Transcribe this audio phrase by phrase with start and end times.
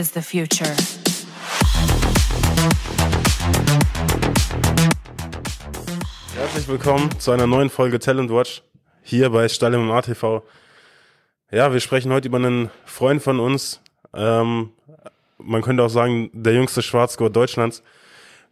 [0.00, 0.74] is the future.
[6.34, 8.62] Herzlich willkommen zu einer neuen Folge Talent Watch
[9.02, 10.42] hier bei Stall im ATV.
[11.52, 13.82] Ja, wir sprechen heute über einen Freund von uns.
[14.14, 14.72] Ähm,
[15.36, 17.82] man könnte auch sagen, der jüngste Schwarzgurt Deutschlands.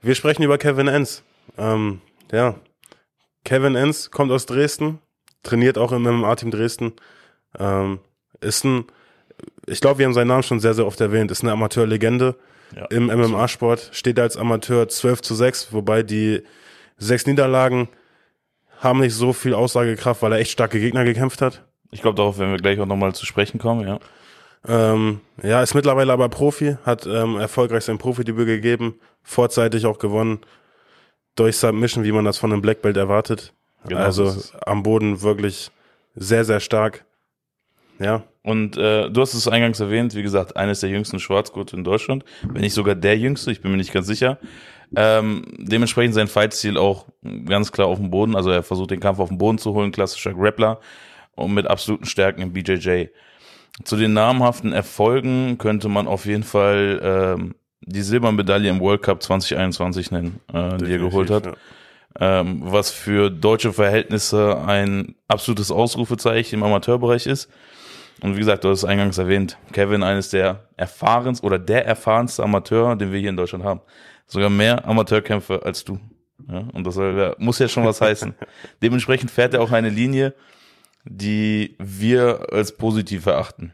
[0.02, 1.22] Wir sprechen über Kevin Enns.
[1.56, 2.56] Ähm, ja,
[3.44, 4.98] Kevin Enns kommt aus Dresden,
[5.42, 6.92] trainiert auch im MMA-Team Dresden.
[7.58, 8.00] Ähm,
[8.42, 8.84] ist ein,
[9.66, 12.36] ich glaube, wir haben seinen Namen schon sehr, sehr oft erwähnt, ist eine Amateurlegende
[12.74, 16.42] Ja, im MMA-Sport, steht als Amateur 12 zu 6, wobei die
[16.96, 17.88] sechs Niederlagen
[18.80, 21.64] haben nicht so viel Aussagekraft, weil er echt starke Gegner gekämpft hat.
[21.90, 23.98] Ich glaube, darauf werden wir gleich auch nochmal zu sprechen kommen, ja.
[24.66, 30.40] Ähm, ja, ist mittlerweile aber Profi, hat ähm, erfolgreich sein Profidebüt gegeben, vorzeitig auch gewonnen
[31.36, 33.52] durch Submission, wie man das von einem Black Belt erwartet.
[33.86, 34.34] Genau, also
[34.66, 35.70] am Boden wirklich
[36.16, 37.04] sehr, sehr stark.
[37.98, 41.84] Ja, Und äh, du hast es eingangs erwähnt, wie gesagt, eines der jüngsten Schwarzgurte in
[41.84, 44.38] Deutschland, wenn nicht sogar der jüngste, ich bin mir nicht ganz sicher.
[44.96, 47.06] Ähm, dementsprechend sein Fightstil auch
[47.44, 49.92] ganz klar auf dem Boden, also er versucht den Kampf auf den Boden zu holen,
[49.92, 50.80] klassischer Grappler
[51.34, 53.06] und mit absoluten Stärken im BJJ.
[53.84, 59.22] Zu den namhaften Erfolgen könnte man auf jeden Fall ähm, die Silbermedaille im World Cup
[59.22, 61.46] 2021 nennen, äh, die er geholt hat.
[61.46, 61.52] Ja.
[62.40, 67.48] ähm, was für deutsche Verhältnisse ein absolutes Ausrufezeichen im Amateurbereich ist.
[68.20, 72.42] Und wie gesagt, du hast es eingangs erwähnt, Kevin, eines der erfahrensten oder der erfahrenste
[72.42, 73.80] Amateur, den wir hier in Deutschland haben.
[74.26, 75.98] Sogar mehr Amateurkämpfe als du.
[76.50, 76.96] Ja, und das
[77.38, 78.34] muss ja schon was heißen.
[78.82, 80.34] Dementsprechend fährt er auch eine Linie,
[81.04, 83.72] die wir als positiv erachten.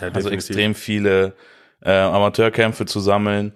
[0.00, 1.34] Ja, Also extrem viele
[1.82, 3.52] äh, Amateurkämpfe zu sammeln,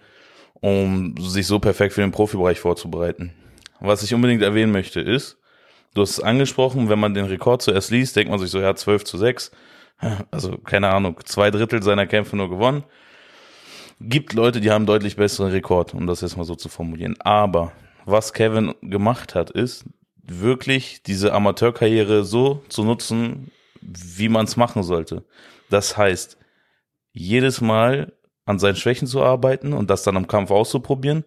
[0.54, 3.32] um sich so perfekt für den Profibereich vorzubereiten.
[3.80, 5.38] Was ich unbedingt erwähnen möchte ist,
[5.94, 8.74] du hast es angesprochen, wenn man den Rekord zuerst liest, denkt man sich so, ja,
[8.74, 9.50] 12 zu 6,
[10.30, 12.84] also keine Ahnung, zwei Drittel seiner Kämpfe nur gewonnen.
[14.00, 17.16] Gibt Leute, die haben deutlich besseren Rekord, um das jetzt mal so zu formulieren.
[17.20, 17.72] Aber
[18.06, 19.84] was Kevin gemacht hat, ist
[20.22, 23.50] wirklich diese Amateurkarriere so zu nutzen,
[23.82, 25.24] wie man es machen sollte.
[25.68, 26.38] Das heißt,
[27.12, 28.12] jedes Mal
[28.46, 31.24] an seinen Schwächen zu arbeiten und das dann am Kampf auszuprobieren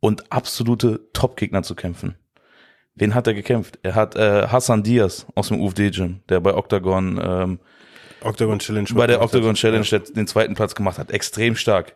[0.00, 2.16] und absolute Top-Gegner zu kämpfen.
[2.94, 3.78] Wen hat er gekämpft?
[3.82, 7.60] Er hat äh, Hassan Diaz aus dem UFD-Gym, der bei Octagon, ähm,
[8.22, 8.88] Octagon Challenge.
[8.94, 9.22] bei der.
[9.22, 9.98] Octagon Challenge Ja.
[9.98, 11.10] der- den zweiten Platz gemacht hat.
[11.10, 11.94] Extrem stark.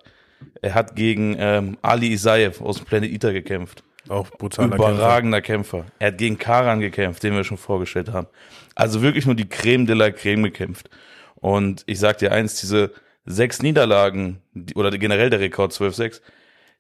[0.63, 3.83] Er hat gegen ähm, Ali Isaev aus dem Planet Eater gekämpft.
[4.09, 4.93] Auch brutaler Kämpfer.
[4.93, 5.87] Überragender Kämpfer.
[5.99, 8.27] Er hat gegen Karan gekämpft, den wir schon vorgestellt haben.
[8.75, 10.91] Also wirklich nur die Creme de la Creme gekämpft.
[11.37, 12.93] Und ich sag dir eins, diese
[13.25, 14.41] sechs Niederlagen,
[14.75, 16.21] oder generell der Rekord 12-6,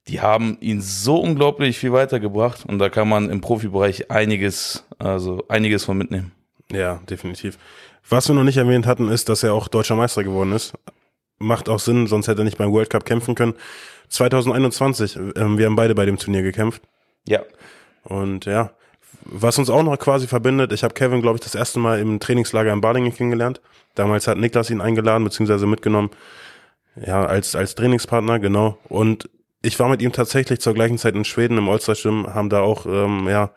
[0.08, 2.66] die haben ihn so unglaublich viel weitergebracht.
[2.66, 6.32] Und da kann man im Profibereich einiges, also einiges von mitnehmen.
[6.70, 7.56] Ja, definitiv.
[8.08, 10.74] Was wir noch nicht erwähnt hatten, ist, dass er auch deutscher Meister geworden ist.
[11.38, 13.54] Macht auch Sinn, sonst hätte er nicht beim World Cup kämpfen können.
[14.08, 16.82] 2021, ähm, wir haben beide bei dem Turnier gekämpft.
[17.26, 17.40] Ja.
[18.04, 18.72] Und ja,
[19.24, 22.20] was uns auch noch quasi verbindet, ich habe Kevin, glaube ich, das erste Mal im
[22.20, 23.60] Trainingslager in Balingen kennengelernt.
[23.94, 26.10] Damals hat Niklas ihn eingeladen, beziehungsweise mitgenommen.
[26.96, 28.78] Ja, als, als Trainingspartner, genau.
[28.88, 29.28] Und
[29.62, 32.86] ich war mit ihm tatsächlich zur gleichen Zeit in Schweden im All-Star-Gym, haben da auch,
[32.86, 33.50] ähm, ja,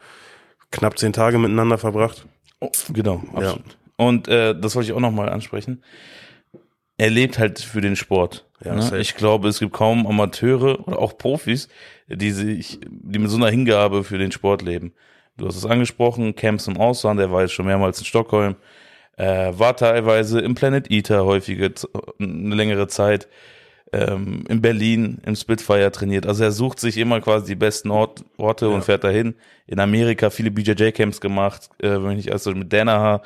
[0.72, 2.26] knapp zehn Tage miteinander verbracht.
[2.60, 3.78] Oh, genau, absolut.
[3.98, 5.84] Und äh, das wollte ich auch nochmal ansprechen.
[6.98, 8.46] Er lebt halt für den Sport.
[8.64, 8.98] Ja, ne?
[9.00, 11.68] Ich glaube, es gibt kaum Amateure oder auch Profis,
[12.08, 14.94] die sich, die mit so einer Hingabe für den Sport leben.
[15.38, 18.56] Du hast es angesprochen, Camps im Ausland, er war jetzt schon mehrmals in Stockholm,
[19.18, 21.72] äh, war teilweise im Planet Eater häufige,
[22.20, 23.28] eine längere Zeit,
[23.94, 26.26] ähm, in Berlin, im Spitfire trainiert.
[26.26, 29.36] Also er sucht sich immer quasi die besten Ort, Orte und fährt dahin.
[29.66, 33.22] In Amerika viele BJJ-Camps gemacht, äh, wenn ich nicht also mit Danaher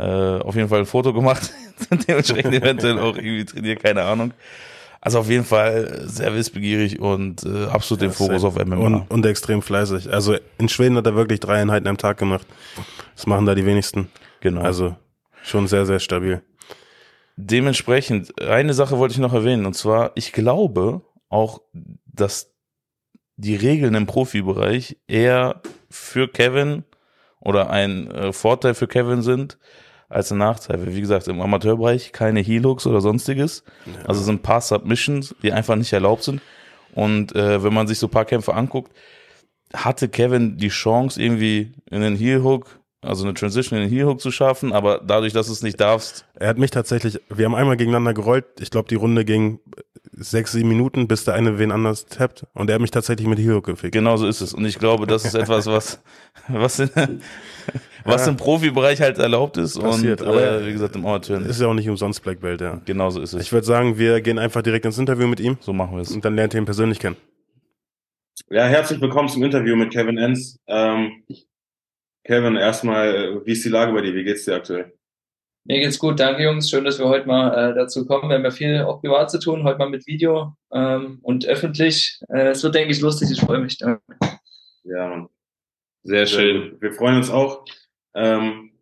[0.00, 1.52] äh, auf jeden Fall ein Foto gemacht.
[2.08, 4.32] Dementsprechend eventuell auch irgendwie trainiert, keine Ahnung.
[5.02, 8.76] Also auf jeden Fall sehr wissbegierig und äh, absolut den Fokus auf MMA.
[8.76, 10.12] Und, und extrem fleißig.
[10.12, 12.46] Also in Schweden hat er wirklich drei Einheiten am Tag gemacht.
[13.16, 14.08] Das machen da die wenigsten.
[14.40, 14.60] genau.
[14.60, 14.94] Also
[15.42, 16.42] schon sehr, sehr stabil.
[17.36, 21.00] Dementsprechend, eine Sache wollte ich noch erwähnen, und zwar, ich glaube
[21.30, 21.62] auch,
[22.04, 22.52] dass
[23.36, 26.84] die Regeln im Profibereich eher für Kevin
[27.40, 29.58] oder ein äh, Vorteil für Kevin sind,
[30.10, 30.94] als ein Nachteil.
[30.94, 33.64] Wie gesagt, im Amateurbereich keine Heel-Hooks oder sonstiges.
[34.06, 36.42] Also es sind ein paar Submissions, die einfach nicht erlaubt sind.
[36.94, 38.92] Und äh, wenn man sich so ein paar Kämpfe anguckt,
[39.72, 44.32] hatte Kevin die Chance, irgendwie in den Heel-Hook, also eine Transition in den Heel-Hook zu
[44.32, 47.76] schaffen, aber dadurch, dass du es nicht darfst, Er hat mich tatsächlich, wir haben einmal
[47.76, 48.44] gegeneinander gerollt.
[48.58, 49.60] Ich glaube, die Runde ging
[50.12, 52.46] sechs, sieben Minuten, bis der eine wen anders tappt.
[52.52, 53.92] Und er hat mich tatsächlich mit Heel gefickt.
[53.92, 54.52] Genau so ist es.
[54.52, 56.02] Und ich glaube, das ist etwas, was,
[56.48, 56.90] was in,
[58.04, 61.40] was im Profibereich halt erlaubt ist Passiert, und aber äh, wie gesagt im Amateur.
[61.40, 62.80] Ist ja auch nicht umsonst Black Belt, ja.
[62.84, 63.42] Genauso ist es.
[63.42, 66.10] Ich würde sagen, wir gehen einfach direkt ins Interview mit ihm so machen wir es.
[66.10, 67.16] und dann lernt ihr ihn persönlich kennen.
[68.48, 70.58] Ja, herzlich willkommen zum Interview mit Kevin Enns.
[70.66, 71.24] Ähm,
[72.24, 74.14] Kevin, erstmal, wie ist die Lage bei dir?
[74.14, 74.92] Wie geht's dir aktuell?
[75.64, 76.70] Mir geht's gut, danke Jungs.
[76.70, 78.28] Schön, dass wir heute mal äh, dazu kommen.
[78.28, 82.18] Wir haben ja viel auch privat zu tun, heute mal mit Video ähm, und öffentlich.
[82.28, 83.30] Äh, es wird, denke ich, lustig.
[83.30, 83.76] Ich freue mich.
[83.78, 84.00] Danke.
[84.84, 85.28] Ja, Mann.
[86.02, 86.76] Sehr schön.
[86.80, 87.64] Wir freuen uns auch.
[88.14, 88.72] Ähm,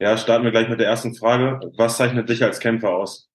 [0.00, 1.60] ja, starten wir gleich mit der ersten Frage.
[1.76, 3.30] Was zeichnet dich als Kämpfer aus?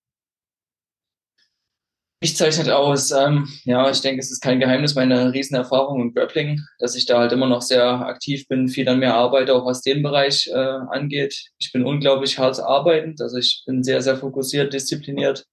[2.22, 6.60] Mich zeichnet aus, ähm, ja, ich denke, es ist kein Geheimnis, meine Riesenerfahrung im Grappling,
[6.80, 9.82] dass ich da halt immer noch sehr aktiv bin, viel an mir arbeite, auch was
[9.82, 11.52] den Bereich äh, angeht.
[11.60, 15.46] Ich bin unglaublich hart arbeitend, also ich bin sehr, sehr fokussiert, diszipliniert.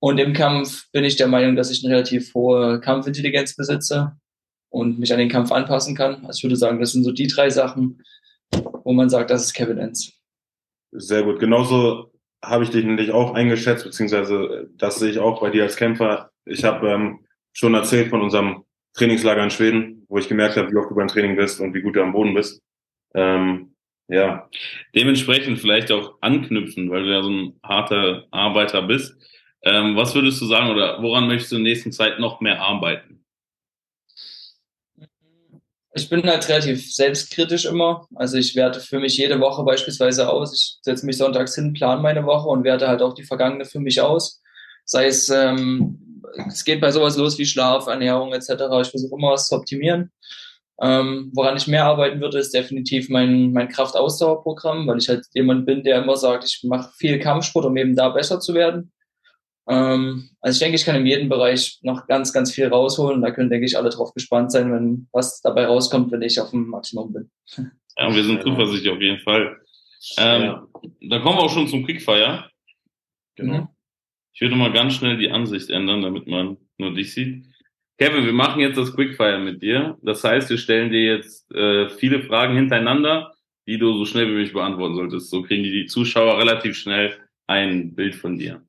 [0.00, 4.16] Und im Kampf bin ich der Meinung, dass ich eine relativ hohe Kampfintelligenz besitze
[4.70, 6.26] und mich an den Kampf anpassen kann.
[6.26, 8.02] Also ich würde sagen, das sind so die drei Sachen,
[8.52, 10.12] wo man sagt, das ist Kevin Enns.
[10.92, 11.40] Sehr gut.
[11.40, 12.12] Genauso
[12.44, 16.30] habe ich dich nämlich auch eingeschätzt, beziehungsweise das sehe ich auch bei dir als Kämpfer.
[16.44, 18.64] Ich habe ähm, schon erzählt von unserem
[18.94, 21.82] Trainingslager in Schweden, wo ich gemerkt habe, wie oft du beim Training bist und wie
[21.82, 22.62] gut du am Boden bist.
[23.14, 23.74] Ähm,
[24.08, 24.48] ja.
[24.94, 29.16] Dementsprechend vielleicht auch anknüpfen, weil du ja so ein harter Arbeiter bist.
[29.62, 32.60] Ähm, was würdest du sagen oder woran möchtest du in der nächsten Zeit noch mehr
[32.60, 33.24] arbeiten?
[35.96, 38.06] Ich bin halt relativ selbstkritisch immer.
[38.16, 40.54] Also ich werte für mich jede Woche beispielsweise aus.
[40.54, 43.80] Ich setze mich sonntags hin, plan meine Woche und werte halt auch die vergangene für
[43.80, 44.42] mich aus.
[44.84, 48.50] Sei es, ähm, es geht bei sowas los wie Schlaf, Ernährung etc.
[48.82, 50.12] Ich versuche immer was zu optimieren.
[50.82, 55.64] Ähm, woran ich mehr arbeiten würde, ist definitiv mein, mein Kraftausdauerprogramm, weil ich halt jemand
[55.64, 58.92] bin, der immer sagt, ich mache viel Kampfsport, um eben da besser zu werden.
[59.68, 63.22] Ähm, also ich denke, ich kann in jedem Bereich noch ganz, ganz viel rausholen.
[63.22, 66.50] Da können, denke ich, alle drauf gespannt sein, wenn was dabei rauskommt, wenn ich auf
[66.50, 67.30] dem Maximum bin.
[67.98, 69.56] Ja, wir sind zuversichtlich auf jeden Fall.
[70.18, 70.66] Ähm, ja.
[71.08, 72.50] Da kommen wir auch schon zum Quickfire.
[73.36, 73.60] Genau.
[73.62, 73.68] Mhm.
[74.34, 77.46] Ich würde mal ganz schnell die Ansicht ändern, damit man nur dich sieht.
[77.98, 79.96] Kevin, wir machen jetzt das Quickfire mit dir.
[80.02, 83.32] Das heißt, wir stellen dir jetzt äh, viele Fragen hintereinander,
[83.66, 85.30] die du so schnell wie möglich beantworten solltest.
[85.30, 87.16] So kriegen die, die Zuschauer relativ schnell
[87.46, 88.65] ein Bild von dir.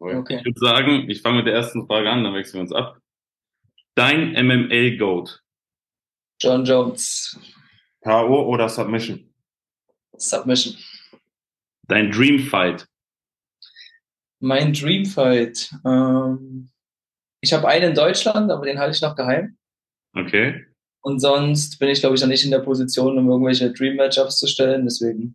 [0.00, 0.38] Okay.
[0.38, 3.00] Ich würde sagen, ich fange mit der ersten Frage an, dann wechseln wir uns ab.
[3.94, 5.42] Dein MMA-Goat?
[6.40, 7.38] John Jones.
[8.02, 8.46] K.O.
[8.46, 9.34] oder Submission?
[10.16, 10.76] Submission.
[11.88, 12.86] Dein Dream Fight?
[14.40, 15.72] Mein Dream Fight?
[15.84, 16.70] Ähm,
[17.40, 19.56] ich habe einen in Deutschland, aber den halte ich noch geheim.
[20.14, 20.64] Okay.
[21.00, 24.36] Und sonst bin ich, glaube ich, noch nicht in der Position, um irgendwelche Dream Matchups
[24.36, 24.84] zu stellen.
[24.84, 25.34] Deswegen.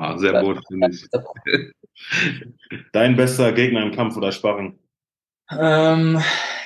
[0.00, 1.06] Ah, sehr gut, finde ich.
[2.92, 4.78] Dein bester Gegner im Kampf oder Sparring?
[5.50, 6.22] Ähm,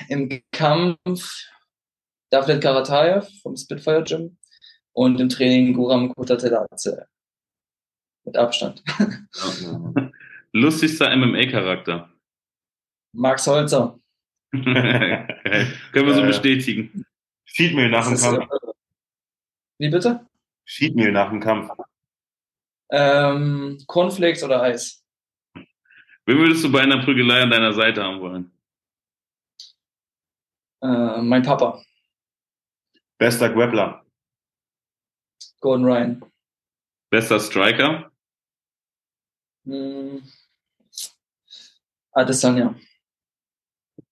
[0.09, 1.51] Im Kampf
[2.31, 4.37] David Karataev vom Spitfire Gym
[4.93, 7.09] und im Training Guram Kutateladze.
[8.25, 8.85] Mit Abstand.
[10.53, 12.13] Lustigster MMA-Charakter?
[13.13, 13.99] Max Holzer.
[14.53, 15.27] Können
[15.93, 17.05] wir so äh, bestätigen.
[17.47, 18.49] Cheatmeal nach dem Kampf.
[19.79, 20.25] Wie bitte?
[20.67, 21.71] Cheatmeal nach dem Kampf.
[22.97, 25.05] Ähm, Cornflakes oder Eis?
[26.27, 28.57] Wen würdest du bei einer Prügelei an deiner Seite haben wollen?
[30.81, 31.83] Äh, mein Papa.
[33.19, 34.07] Bester Grappler?
[35.61, 36.33] Gordon Ryan.
[37.11, 38.13] Bester Striker?
[39.65, 40.23] Hm.
[42.13, 42.77] Adesanya.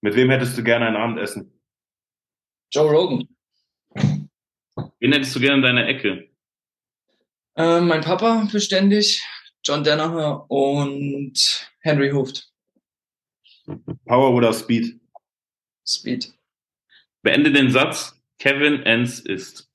[0.00, 1.62] Mit wem hättest du gerne ein Abendessen?
[2.72, 3.28] Joe Rogan.
[4.98, 6.31] Wen hättest du gerne in deiner Ecke?
[7.54, 9.22] Äh, mein Papa beständig,
[9.64, 12.50] John Danaher und Henry Hooft.
[14.06, 14.98] Power oder Speed?
[15.86, 16.32] Speed.
[17.22, 18.18] Beende den Satz.
[18.38, 19.68] Kevin Enns ist.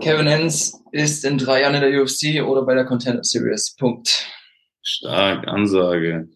[0.00, 3.74] Kevin Enns ist in drei Jahren in der UFC oder bei der Contender Series.
[3.76, 4.26] Punkt.
[4.82, 6.28] Stark, Ansage.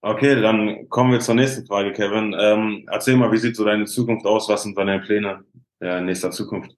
[0.00, 2.34] Okay, dann kommen wir zur nächsten Frage, Kevin.
[2.38, 4.48] Ähm, erzähl mal, wie sieht so deine Zukunft aus?
[4.48, 5.44] Was sind deine Pläne
[5.80, 6.77] in nächster Zukunft?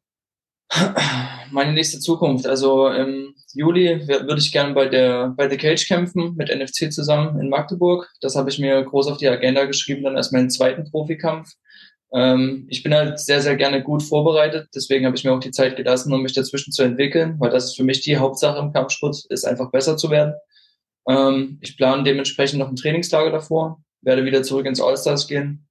[1.51, 2.47] Meine nächste Zukunft.
[2.47, 7.41] Also im Juli würde ich gerne bei der bei The Cage kämpfen mit NFC zusammen
[7.41, 8.09] in Magdeburg.
[8.21, 11.51] Das habe ich mir groß auf die Agenda geschrieben, dann als meinen zweiten Profikampf.
[12.13, 14.69] Ähm, ich bin halt sehr, sehr gerne gut vorbereitet.
[14.75, 17.67] Deswegen habe ich mir auch die Zeit gelassen, um mich dazwischen zu entwickeln, weil das
[17.67, 20.35] ist für mich die Hauptsache im Kampfsport, ist einfach besser zu werden.
[21.09, 25.69] Ähm, ich plane dementsprechend noch ein Trainingslager davor, werde wieder zurück ins Allstars gehen,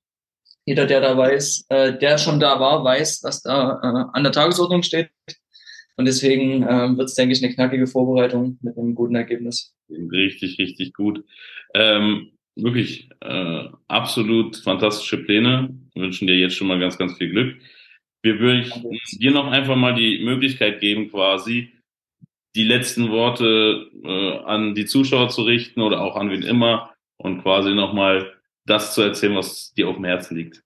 [0.70, 4.32] jeder, der da weiß, äh, der schon da war, weiß, was da äh, an der
[4.32, 5.10] Tagesordnung steht.
[5.98, 9.74] Und deswegen äh, wird es, denke ich, eine knackige Vorbereitung mit einem guten Ergebnis.
[9.90, 11.24] Richtig, richtig gut.
[11.74, 15.76] Ähm, wirklich äh, absolut fantastische Pläne.
[15.96, 17.58] Wir wünschen dir jetzt schon mal ganz, ganz viel Glück.
[18.22, 18.72] Wir würden
[19.14, 21.74] dir noch einfach mal die Möglichkeit geben, quasi
[22.56, 27.42] die letzten Worte äh, an die Zuschauer zu richten oder auch an wen immer und
[27.42, 28.39] quasi nochmal
[28.70, 30.64] das zu erzählen, was dir auf dem Herzen liegt.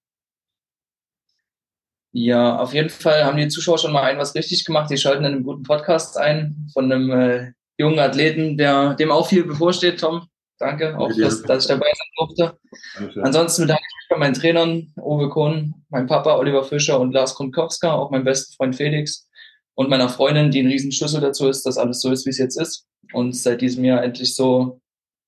[2.12, 4.92] Ja, auf jeden Fall haben die Zuschauer schon mal ein was richtig gemacht.
[4.92, 9.28] Die schalten in einem guten Podcast ein von einem äh, jungen Athleten, der dem auch
[9.28, 10.28] viel bevorsteht, Tom.
[10.60, 12.60] Danke, auch dass, dass ich dabei sein durfte.
[12.96, 13.24] Danke.
[13.24, 17.36] Ansonsten bedanke ich mich bei meinen Trainern, Uwe Kohn, mein Papa Oliver Fischer und Lars
[17.36, 19.28] Krunkowska, auch meinem besten Freund Felix
[19.74, 22.60] und meiner Freundin, die ein Riesenschlüssel dazu ist, dass alles so ist, wie es jetzt
[22.62, 22.86] ist.
[23.12, 24.80] Und seit diesem Jahr endlich so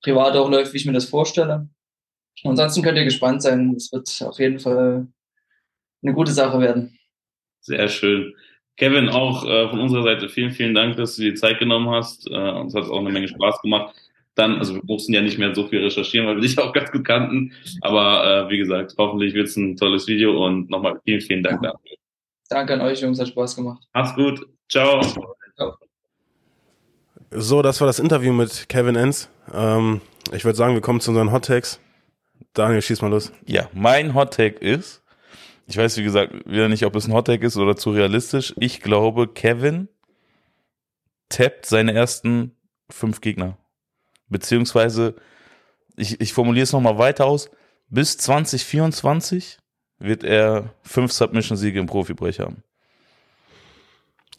[0.04, 1.68] privat auch läuft, wie ich mir das vorstelle.
[2.44, 3.74] Ansonsten könnt ihr gespannt sein.
[3.76, 5.08] Es wird auf jeden Fall
[6.04, 6.98] eine gute Sache werden.
[7.62, 8.34] Sehr schön.
[8.78, 12.30] Kevin, auch äh, von unserer Seite vielen, vielen Dank, dass du dir Zeit genommen hast.
[12.30, 13.96] Äh, uns hat es auch eine Menge Spaß gemacht.
[14.36, 16.92] Dann, also wir mussten ja nicht mehr so viel recherchieren, weil wir dich auch ganz
[16.92, 17.54] gut kannten.
[17.82, 21.62] Aber äh, wie gesagt, hoffentlich wird es ein tolles Video und nochmal vielen, vielen Dank
[21.62, 21.96] dafür.
[22.50, 23.84] Danke an euch, Jungs, hat Spaß gemacht.
[23.94, 24.46] Mach's gut.
[24.70, 25.02] Ciao.
[25.56, 25.78] Ciao.
[27.32, 29.30] So, das war das Interview mit Kevin Enns.
[29.54, 30.02] Ähm,
[30.34, 31.80] ich würde sagen, wir kommen zu unseren Hot Takes.
[32.54, 33.32] Daniel, schieß mal los.
[33.46, 35.04] Ja, mein Hot Take ist,
[35.68, 38.54] ich weiß wie gesagt wieder nicht, ob es ein Hot Take ist oder zu realistisch.
[38.58, 39.90] Ich glaube, Kevin
[41.30, 42.56] tappt seine ersten
[42.90, 43.58] fünf Gegner.
[44.30, 45.16] Beziehungsweise,
[45.96, 47.50] ich, ich formuliere es nochmal weiter aus,
[47.90, 49.58] bis 2024
[50.00, 52.64] wird er fünf Submission-Siege im Profibereich haben.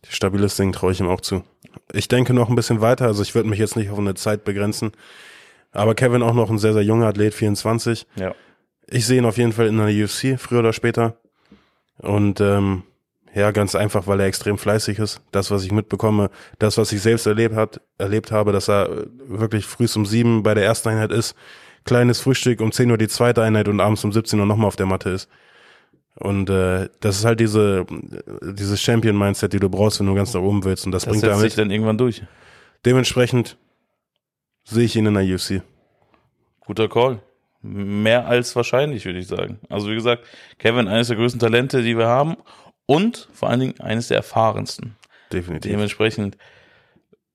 [0.09, 1.43] Stabiles Ding traue ich ihm auch zu.
[1.93, 4.45] Ich denke noch ein bisschen weiter, also ich würde mich jetzt nicht auf eine Zeit
[4.45, 4.93] begrenzen.
[5.77, 8.07] Aber Kevin auch noch ein sehr, sehr junger Athlet, 24.
[8.17, 8.35] Ja.
[8.89, 11.17] Ich sehe ihn auf jeden Fall in der UFC, früher oder später.
[11.99, 12.85] Und ähm,
[13.35, 15.21] ja, ganz einfach, weil er extrem fleißig ist.
[15.33, 18.89] Das, was ich mitbekomme, das, was ich selbst erlebt, hat, erlebt habe, dass er
[19.27, 21.35] wirklich früh um sieben bei der ersten Einheit ist,
[21.85, 24.77] kleines Frühstück, um zehn Uhr die zweite Einheit und abends um 17 Uhr nochmal auf
[24.77, 25.29] der Matte ist.
[26.15, 27.85] Und äh, das ist halt diese
[28.41, 30.87] dieses Champion-Mindset, die du brauchst, wenn du ganz nach oben willst.
[30.87, 31.41] Und das, das bringt damit.
[31.41, 32.23] sich dann irgendwann durch.
[32.87, 33.59] Dementsprechend
[34.67, 35.63] sehe ich ihn in der UFC.
[36.61, 37.21] Guter Call.
[37.63, 39.59] Mehr als wahrscheinlich, würde ich sagen.
[39.69, 40.25] Also wie gesagt,
[40.59, 42.37] Kevin, eines der größten Talente, die wir haben.
[42.87, 44.95] Und vor allen Dingen eines der erfahrensten.
[45.33, 45.71] Definitiv.
[45.71, 46.37] Dementsprechend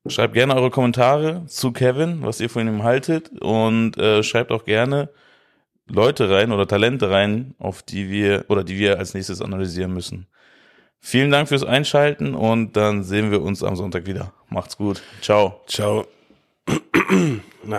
[0.07, 3.29] schreibt gerne eure Kommentare zu Kevin, was ihr von ihm haltet.
[3.41, 5.09] Und äh, schreibt auch gerne,
[5.87, 10.27] Leute rein oder Talente rein, auf die wir oder die wir als nächstes analysieren müssen.
[10.99, 14.33] Vielen Dank fürs Einschalten und dann sehen wir uns am Sonntag wieder.
[14.49, 15.01] Macht's gut.
[15.21, 15.61] Ciao.
[15.67, 16.05] Ciao.
[17.13, 17.77] 嗯那